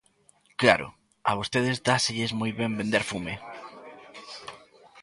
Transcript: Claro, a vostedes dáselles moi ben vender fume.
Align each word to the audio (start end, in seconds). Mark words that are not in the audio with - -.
Claro, 0.61 0.87
a 1.29 1.31
vostedes 1.39 1.77
dáselles 1.89 2.31
moi 2.39 2.51
ben 2.59 2.71
vender 2.79 3.03
fume. 3.11 3.33